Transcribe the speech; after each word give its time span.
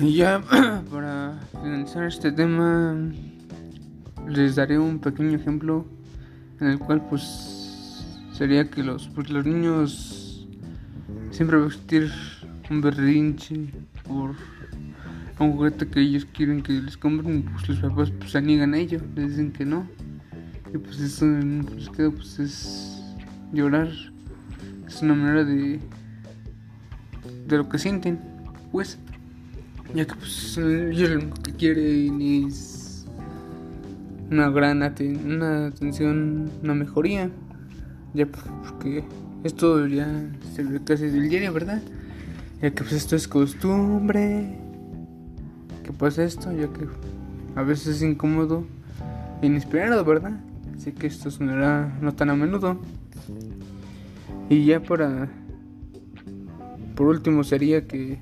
Y 0.00 0.14
ya 0.14 0.40
para 0.90 1.38
finalizar 1.52 2.04
este 2.04 2.32
tema 2.32 2.96
les 4.28 4.56
daré 4.56 4.78
un 4.78 4.98
pequeño 4.98 5.36
ejemplo 5.36 5.86
en 6.60 6.68
el 6.68 6.78
cual 6.78 7.00
pues 7.08 8.04
sería 8.32 8.68
que 8.68 8.82
los 8.82 9.08
pues, 9.08 9.30
los 9.30 9.46
niños 9.46 10.48
siempre 11.30 11.58
va 11.58 11.64
a 11.64 11.66
existir 11.68 12.10
un 12.70 12.80
berrinche 12.80 13.70
por 14.02 14.34
un 15.38 15.52
juguete 15.52 15.86
que 15.86 16.00
ellos 16.00 16.26
quieren 16.26 16.62
que 16.62 16.72
les 16.72 16.96
compren 16.96 17.42
pues 17.42 17.68
los 17.68 17.78
papás 17.78 18.10
pues 18.10 18.32
se 18.32 18.42
niegan 18.42 18.74
a 18.74 18.78
ello 18.78 19.00
les 19.14 19.30
dicen 19.30 19.52
que 19.52 19.64
no. 19.64 19.86
Y 20.72 20.78
pues 20.78 20.98
eso 20.98 21.26
pues, 21.70 21.88
queda 21.90 22.10
pues 22.10 22.38
es 22.40 23.00
llorar. 23.52 23.90
Es 24.88 25.02
una 25.02 25.14
manera 25.14 25.44
de 25.44 25.78
de 27.46 27.56
lo 27.56 27.68
que 27.68 27.78
sienten 27.78 28.18
pues 28.72 28.98
ya 29.94 30.04
que 30.06 30.14
pues 30.14 30.58
ellos 30.58 31.10
lo 31.10 31.34
que 31.42 31.52
quieren 31.52 32.20
es 32.20 33.06
una 34.30 34.50
gran 34.50 34.82
una 34.82 35.66
atención 35.68 36.50
una 36.62 36.74
mejoría. 36.74 37.30
Ya 38.12 38.26
pues, 38.26 38.44
porque 38.64 39.04
esto 39.44 39.86
ya 39.86 40.08
se 40.54 40.64
casi 40.84 41.06
del 41.08 41.28
diario 41.28 41.52
verdad 41.52 41.82
ya 42.60 42.70
que 42.70 42.82
pues 42.82 42.92
esto 42.92 43.16
es 43.16 43.28
costumbre. 43.28 44.58
Que 45.82 45.92
pasa 45.92 46.24
esto 46.24 46.50
ya 46.52 46.68
que 46.72 46.88
a 47.56 47.62
veces 47.62 47.96
es 47.96 48.02
incómodo 48.02 48.64
e 49.42 49.46
inesperado 49.46 50.04
verdad 50.04 50.32
así 50.76 50.92
que 50.92 51.06
esto 51.06 51.30
sonará 51.30 51.96
no 52.00 52.14
tan 52.14 52.30
a 52.30 52.34
menudo. 52.34 52.78
Y 54.50 54.66
ya 54.66 54.82
para 54.82 55.28
por 56.94 57.06
último 57.08 57.44
sería 57.44 57.86
que 57.86 58.18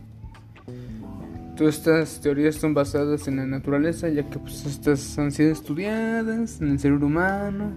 todas 1.57 1.77
estas 1.77 2.21
teorías 2.21 2.57
son 2.57 2.75
basadas 2.75 3.29
en 3.29 3.37
la 3.37 3.47
naturaleza 3.47 4.09
ya 4.09 4.29
que 4.29 4.39
pues 4.39 4.65
estas 4.65 5.19
han 5.19 5.31
sido 5.31 5.51
estudiadas 5.51 6.61
en 6.61 6.69
el 6.69 6.79
cerebro 6.79 7.07
humano 7.07 7.73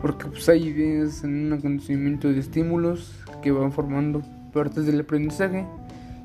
porque 0.00 0.26
pues 0.26 0.48
hay 0.48 0.68
ideas 0.68 1.24
en 1.24 1.46
un 1.46 1.52
acontecimiento 1.52 2.28
de 2.28 2.38
estímulos 2.38 3.12
que 3.42 3.50
van 3.50 3.72
formando 3.72 4.22
partes 4.52 4.86
del 4.86 5.00
aprendizaje 5.00 5.66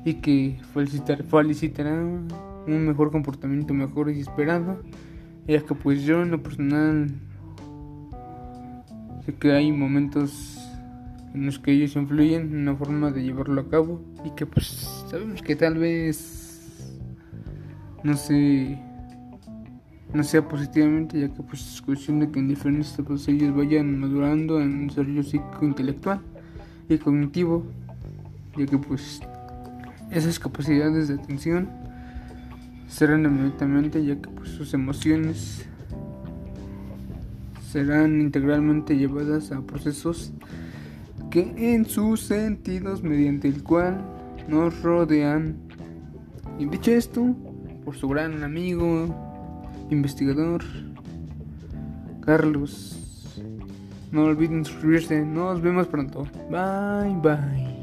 y 0.04 0.14
que 0.14 0.58
felicitarán 1.30 2.28
un 2.66 2.86
mejor 2.86 3.10
comportamiento 3.10 3.74
mejor 3.74 4.10
y 4.10 4.20
esperado 4.20 4.80
ya 5.46 5.60
que 5.62 5.74
pues 5.74 6.02
yo 6.02 6.22
en 6.22 6.30
lo 6.30 6.42
personal 6.42 7.08
sé 9.24 9.34
que 9.34 9.52
hay 9.52 9.72
momentos 9.72 10.67
en 11.34 11.46
los 11.46 11.58
que 11.58 11.72
ellos 11.72 11.96
influyen 11.96 12.42
en 12.42 12.58
una 12.58 12.74
forma 12.74 13.10
de 13.10 13.22
llevarlo 13.22 13.60
a 13.60 13.68
cabo 13.68 14.02
y 14.24 14.30
que 14.30 14.46
pues 14.46 14.66
sabemos 15.10 15.42
que 15.42 15.56
tal 15.56 15.78
vez 15.78 16.88
no 18.02 18.16
sé 18.16 18.78
no 20.14 20.24
sea 20.24 20.48
positivamente 20.48 21.20
ya 21.20 21.28
que 21.28 21.42
pues 21.42 21.74
es 21.74 21.82
cuestión 21.82 22.20
de 22.20 22.30
que 22.30 22.38
en 22.38 22.48
diferentes 22.48 22.94
etapas 22.94 23.28
ellos 23.28 23.54
vayan 23.54 23.98
madurando 23.98 24.60
en 24.60 24.88
desarrollo 24.88 25.22
psíquico 25.22 25.64
intelectual 25.64 26.20
y 26.88 26.96
cognitivo 26.96 27.66
ya 28.56 28.66
que 28.66 28.78
pues 28.78 29.20
esas 30.10 30.38
capacidades 30.38 31.08
de 31.08 31.14
atención 31.14 31.68
serán 32.88 33.24
inmediatamente 33.24 34.02
ya 34.04 34.16
que 34.16 34.28
pues 34.30 34.48
sus 34.48 34.72
emociones 34.72 35.66
serán 37.70 38.20
integralmente 38.22 38.96
llevadas 38.96 39.52
a 39.52 39.60
procesos 39.60 40.32
que 41.30 41.74
en 41.74 41.84
sus 41.84 42.20
sentidos 42.20 43.02
mediante 43.02 43.48
el 43.48 43.62
cual 43.62 44.04
nos 44.48 44.80
rodean. 44.82 45.56
Y 46.58 46.66
dicho 46.66 46.90
esto, 46.90 47.34
por 47.84 47.96
su 47.96 48.08
gran 48.08 48.42
amigo, 48.42 49.14
investigador, 49.90 50.64
Carlos, 52.20 52.98
no 54.10 54.24
olviden 54.24 54.64
suscribirse, 54.64 55.24
nos 55.24 55.60
vemos 55.60 55.86
pronto. 55.86 56.26
Bye 56.50 57.14
bye. 57.22 57.77